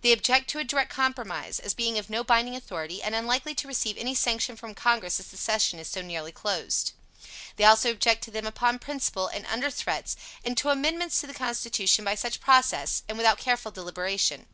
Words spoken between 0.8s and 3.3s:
compromise, as being of no binding authority, and